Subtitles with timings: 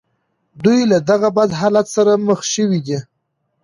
[0.63, 2.99] دوی له دغه بد حالت سره مخ شوي دي